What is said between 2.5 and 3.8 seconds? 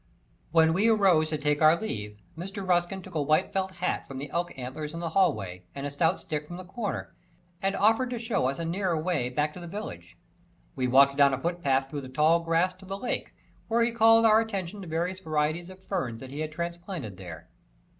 Ruskin took a white felt